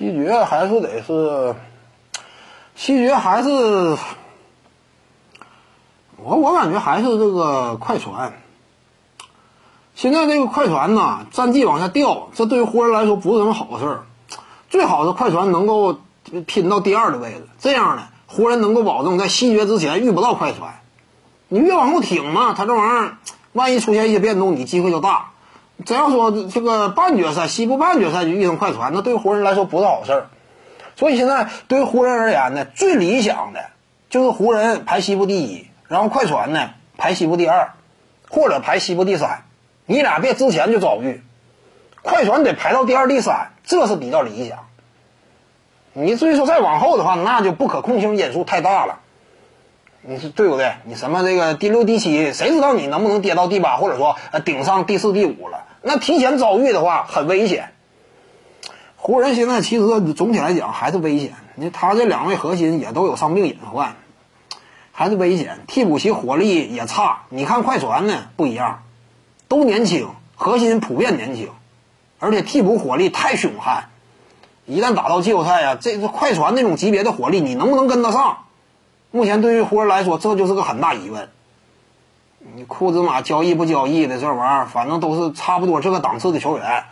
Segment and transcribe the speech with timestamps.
[0.00, 1.54] 西决还是得是，
[2.74, 3.50] 西决还是，
[6.16, 8.32] 我我感觉还是这个快船。
[9.94, 14.06] 现在这个快船呐，战绩往下掉，这对于湖人来说不是什么好事儿。
[14.70, 15.98] 最好是快船能够
[16.46, 20.80] 拼到第二的位置，这样呢，湖人能够保证在西决之前遇不到快船。
[21.48, 23.18] 你越往后挺嘛，他这玩意儿
[23.52, 25.32] 万一出现一些变动，你机会就大。
[25.84, 30.26] 真要说这个半决赛、西部半决赛就遇上快船，那对湖人来说不是好事儿。
[30.96, 33.66] 所以现在对于湖人而言呢，最理想的
[34.08, 37.70] 就是湖人排西部第一，然后快船呢排西部第二，
[38.28, 39.44] 或者排西部第三。
[39.86, 41.22] 你俩别之前就遭遇，
[42.02, 44.58] 快船得排到第二、第三，这是比较理想。
[45.92, 49.00] 你至于说再往后的话，那就不可控性因素太大了。
[50.02, 50.74] 你是对不对？
[50.84, 55.64] 你什么这个第六、第七，谁知道你能不能跌到第八，或者说呃顶上第四、第五了？
[55.82, 57.72] 那提前遭遇的话很危险。
[58.96, 63.96] 湖人现在其实总体来讲还是危险，你他这两位核心也都有伤病隐患，
[64.92, 65.60] 还是危险。
[65.66, 67.22] 替补席火力也差。
[67.30, 68.82] 你看快船呢不一样，
[69.48, 71.48] 都年轻，核心普遍年轻，
[72.18, 73.88] 而且替补火力太凶悍。
[74.66, 78.44] 一旦打到季后赛啊，这个快船那种级别的火力，你能不能跟得上？
[79.10, 81.30] 目前对于湖人来说，这就是个很大疑问。
[82.54, 86.84] 你库兹马交易不交易的这玩意儿，反正都是差不多这个档次的球员，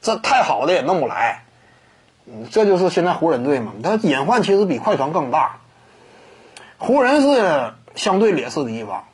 [0.00, 1.42] 这太好的也弄不来。
[2.50, 5.56] 这就是现在湖人队嘛，他隐患其实比快船更大。
[6.78, 9.04] 湖人是相对劣势的一方，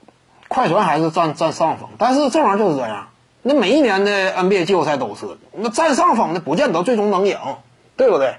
[0.49, 1.89] 快船还是占占上风。
[1.99, 3.09] 但是这玩意儿就是这样，
[3.43, 7.39] 那每一年的 NBA 季后赛都是，那占上风的不见得最终能赢，
[7.97, 8.37] 对不对？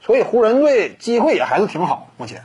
[0.00, 2.44] 所以湖人队机会也还是挺好，目前。